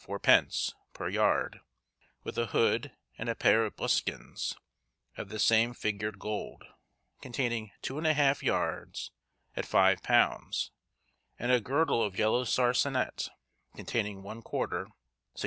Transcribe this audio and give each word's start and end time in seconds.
_per 0.93 1.07
yard; 1.09 1.59
with 2.23 2.35
a 2.35 2.47
hood, 2.47 2.91
and 3.19 3.29
a 3.29 3.35
pair 3.35 3.63
of 3.67 3.75
buskins, 3.75 4.55
of 5.15 5.29
the 5.29 5.37
same 5.37 5.75
figured 5.75 6.17
gold, 6.17 6.63
containing 7.21 7.69
2½ 7.83 8.41
yards, 8.41 9.11
at 9.55 9.63
£5; 9.63 10.69
and 11.37 11.51
a 11.51 11.61
girdle 11.61 12.01
of 12.01 12.17
yellow 12.17 12.43
sarcenet, 12.45 13.29
containing 13.75 14.23
one 14.23 14.41
quarter, 14.41 14.87
16_d. 15.35 15.39